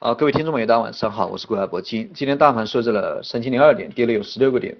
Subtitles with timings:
[0.00, 2.10] 啊，各位听众朋友，大家晚上好，我是国海博金。
[2.14, 4.74] 今天大盘收在了三千零二点，跌了有十六个点。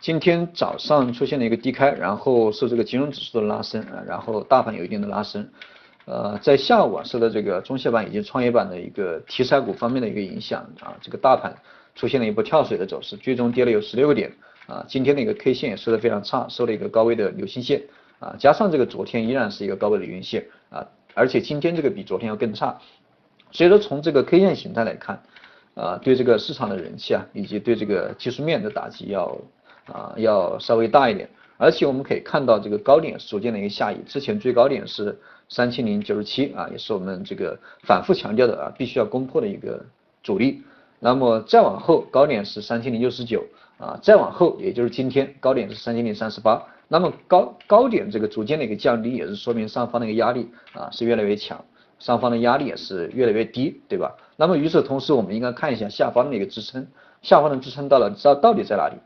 [0.00, 5.46] 今天早上出现了一个低开，然后受这个金融指数的拉升啊，然后大盘有一定的拉升。
[6.06, 11.54] 呃，在下午啊，受到这个中小板以及创业板的一个题材股方面的一个影响啊，这个大盘
[11.94, 14.32] 出现了一波跳水的走势，最终跌了有十六个点
[14.66, 14.82] 啊。
[14.88, 17.82] 今天的一个 K 线也收的非常差，收了一个高位的流星线
[18.18, 22.78] 啊，加上这个昨天依然是一个高位的云线啊，而且今天这个比昨天要更差。
[23.54, 25.22] 所以说，从这个 K 线形态来看，
[25.74, 29.38] 啊，对这个市场的人气啊，以及对这个技术面的打击要
[29.86, 31.30] 啊要稍微大一点。
[31.56, 35.16] 而且我们可以看到，这个高点逐渐的一个下移，之前最高点是
[35.48, 39.80] 三千零九十七啊，也是我们这个反复强调的啊，必须要攻破的一个
[40.24, 40.64] 阻力。
[40.98, 43.46] 那么再往后，高点是三千零六十九
[43.78, 46.60] 啊，再往后，也就是今天高点是三千零三十八。
[46.88, 51.64] 那么高高点这个逐渐的一个降低，也是说明上方的一个压力啊是越来越强。
[51.98, 54.14] 上方的压力也是越来越低，对吧？
[54.36, 56.86] 那么与此同时，我们应该看一下下方的一个支撑，
[57.22, 58.96] 下方的支撑到了知道到底在哪里？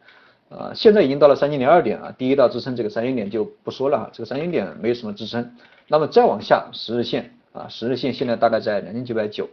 [0.57, 5.53] 啊，现在已经到了三千零二点啊，第一道支撑这个三千点就不说了哈，这个三千点没有什么支撑。
[5.87, 9.47] 那么再往下十日线啊，十日线现在大概在两千九百九，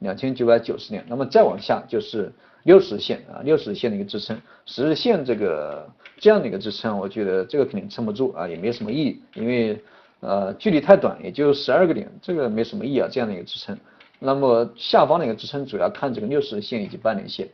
[0.00, 1.02] 两千九百九十点。
[1.08, 2.30] 那么再往下就是
[2.64, 9.82] 六十线啊，六十线的一个支撑，十日线这个这样的一个支撑，我觉得这个肯定撑不住啊，也没有什么意义，因为。
[10.20, 13.78] 呃，距离太短，也就十二个点，这个没什么意义啊，这样的一个支撑。
[14.18, 17.48] 那么下方的一个支撑主要看这个六十线以及半年线。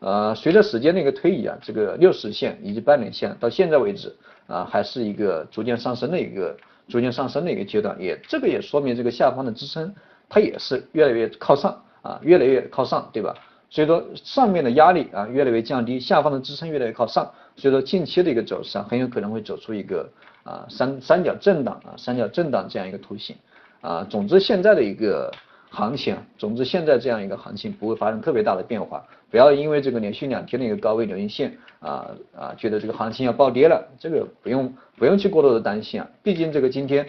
[0.00, 4.14] 呃，随着时间的一个推移啊，这个六十线以及半年线到现在为止
[4.46, 6.56] 啊，还是一个逐渐上升的一个
[6.88, 9.94] 逐渐上升的一个阶段，也这个也说明这个下方的支撑
[10.28, 13.34] 它也是越来越靠上啊，越来越靠上，对吧？
[13.70, 20.08] 所以说上面的压力啊越来越降低，下方的支撑越来越靠上，所以说近期的一个走势啊很有可能会走出一个。
[20.44, 23.36] 啊，三三角震荡啊，三角震荡这样一个图形
[23.82, 25.30] 啊，总之现在的一个
[25.68, 37.06] 行情，总之现在这样一个行情不会发生特别大的变化，不要因为这个连续两天的一个高位流阴线啊啊，觉得这个行情要暴跌了，这个不用不用去过多的担心啊，毕竟这个今天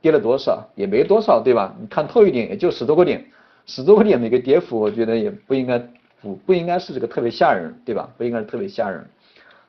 [0.00, 1.72] 跌了多少也没多少对吧？
[1.80, 3.24] 你看透一点也就十多个点，
[3.66, 5.78] 十多个点的一个跌幅，我觉得也不应该
[6.20, 8.08] 不不应该是这个特别吓人对吧？
[8.16, 9.04] 不应该是特别吓人。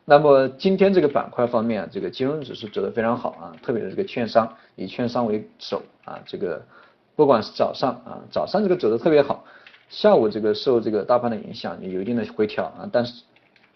[0.05, 6.61] 那么今天这个板块方面，这个金融指数走得非常好啊，特别是这个券商，以券商为首啊，这个
[7.15, 9.45] 不管是早上啊，早上这个走得特别好，
[9.87, 13.23] 下午这个受这个大盘的影响有一定的回调啊，但是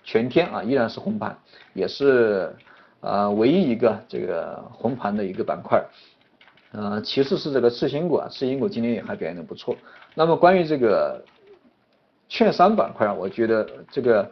[0.04, 1.38] 全天啊依然是红盘，
[1.74, 2.54] 也是
[3.00, 5.82] 啊唯一一个这个红盘的一个板块，
[6.72, 9.76] 呃，其次是这个次新股啊，次新股今天也还表现的不错。
[10.16, 11.24] 那么关于这个
[12.30, 14.30] 券商板块，我觉得这个。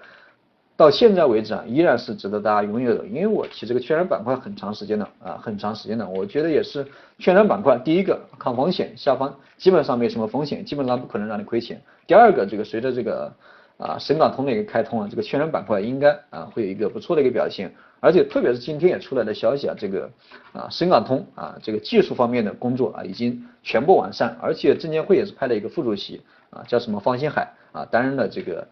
[0.78, 6.86] 到现在为止啊，依然是值得大家拥有的，因为我提这个券商板块很长时间了啊，很长时间了，我觉得也是
[7.18, 11.82] 券商板块，第一个抗风险，下方基本上没什么风险，基本上不可能让你亏钱。
[12.06, 13.34] 第二个，这个随着这个
[13.78, 20.10] 啊深港通的一个开通啊，这个券商板块应该啊会有一个不错的一个表现，而且特别是今天也出来的消息啊，这个
[20.54, 28.68] 啊深港通啊这个技术方面的工作啊已经全部完善，而且证监会也是派了一个副主席啊叫什么方星海啊担任了这个。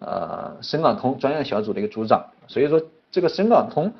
[0.00, 2.80] 呃，深港通专业小组的一个组长，所以说
[3.10, 3.92] 这个深港通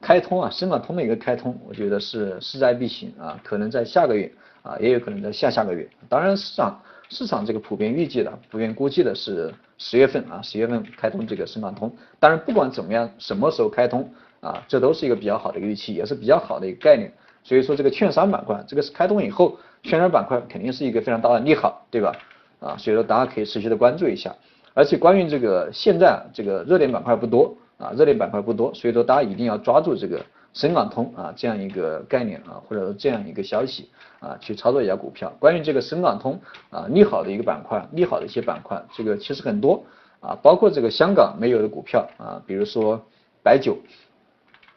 [0.00, 4.32] 开通啊，深港通的一个开通，我觉得是势在必行啊，可能在下个月
[4.62, 5.88] 啊，也有可能在下下个月。
[6.08, 6.82] 当然，市场
[7.14, 11.88] 市场这个普遍预计的，普遍估计的是十月份啊，十月份开通这个深港通。
[12.18, 17.08] 当然，不管怎么样，什么时候开通啊，这都是一个比较好的一个预期，也是比较好的一个概念。
[17.44, 22.12] 所以说，这个券商板块，这个是开通以后，券商板块肯定是一个非常大的利好，对吧？
[22.58, 24.34] 啊，所以说大家可以持续的关注一下。
[24.72, 30.20] 而且关于这个现在这个热点板块不多啊，热点板块不多，所以说大家一定要抓住这个
[30.54, 35.30] 深港通啊这样一个概念啊，或者说这样一个消息啊，去操作一下股票。
[35.38, 39.84] 关于这个深港通啊利好的一个板块，利好的一些板块，这个其实很多
[40.20, 43.04] 啊，包括这个香港没有的股票啊，比如说
[43.42, 43.76] 白酒，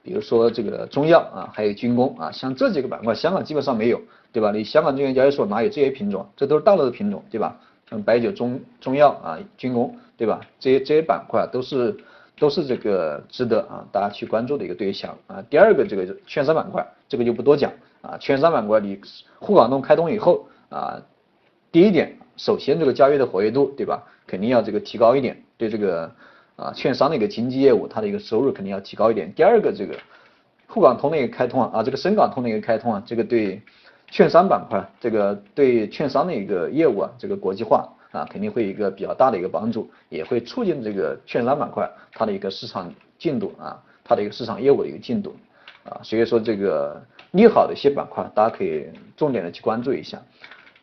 [0.04, 4.02] 比如说这个中药啊，还有军工啊，像这几个板块，香港基本上没有，
[4.32, 4.52] 对吧？
[4.52, 6.28] 你香港证券交易所哪有这些品种？
[6.36, 7.56] 这都是大陆的品种，对吧？
[7.90, 10.41] 像白酒、中中药啊、军工，对吧？
[10.59, 11.96] 这些这些板块都是
[12.39, 15.43] 都是这个值得啊大家去关注的一个对象啊。
[15.49, 18.17] 第二个这个券商板块，这个就不多讲啊。
[18.19, 18.99] 券商板块你
[19.39, 21.01] 沪港通开通以后啊，
[21.72, 24.03] 第一点，首先这个交易的活跃度，对吧？
[24.25, 26.11] 肯定要这个提高一点，对这个
[26.55, 29.34] 啊券商的一个经纪业务，它的一个收入肯定要提高一点。
[29.34, 29.95] 第二个这个
[30.67, 33.61] 沪港通的一个开通啊，啊这个深港通的一个开通啊，这个对。
[34.09, 45.36] 券商板块，这个对券商的一个业务啊，这个国际化啊，肯定会有一个比较大的一个帮助，也会促进这个券商板块它的一个市场进度啊，它的一个市场业务的一个进度
[45.84, 47.02] 啊，所以说这个
[47.32, 50.22] 利好的一些板块，大家可以重点的去关注一下。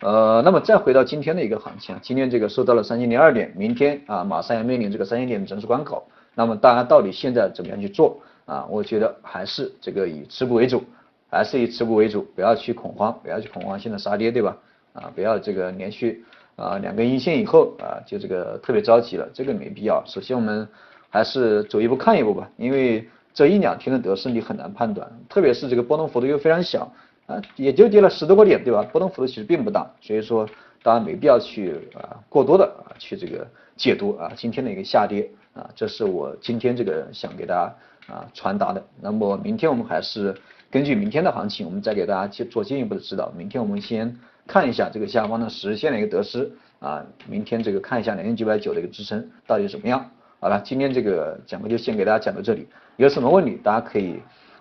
[0.01, 8.67] 呃，那么再回到今天的一个行情，今天这个收到了三千零二点，明天啊马上要面临这个三千点的整数关口，那么大家到底现在怎么样去做啊？
[8.69, 10.85] 我觉得还是这个以持股为主，
[11.31, 14.59] 还是以持股为主，不要去恐慌，不要去恐慌性的杀跌，对吧？
[14.93, 16.23] 啊，不要这个连续
[16.57, 20.03] 啊两根阴线以后啊就这个特别着急了，这个没必要。
[20.07, 20.69] 首先我们
[21.11, 26.93] 还是走一步看一步吧，因为这一两天的得失你很难判断，特别是这个波动幅度又非常小。
[27.27, 28.83] 啊，也就跌了十多个点，对吧？
[28.93, 30.47] 波动幅度其实并不大，所以说
[30.83, 38.85] 大家没必要去啊过多的啊去这个解读啊今天的一个下跌啊，这是我今天这个想给大家啊传达的。
[39.01, 40.37] 那么明天我们还是
[40.71, 43.33] 根据明天的行情，我们再给大家去做进一步的指导。
[43.35, 44.15] 明天我们先
[44.47, 50.11] 看一下这个下方的实现的一个得失啊，明天这个看一下两千九百九的一个支撑到底怎么样。
[50.41, 54.21] 好了，今天这个讲课就先给大家讲到这里，有什么问题大家可以。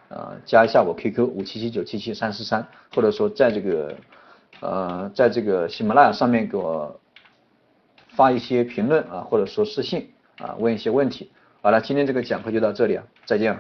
[0.10, 3.96] 呃，加一下我 QQ 五七七九七七三四三，或者说在这个
[4.60, 7.00] 呃，在这个喜马拉雅上面给我
[8.10, 10.08] 发一些评论啊，或者说私信
[10.38, 11.32] 啊，问一些问题。
[11.64, 13.58] 好了，今天这个讲课就到这里啊，再见。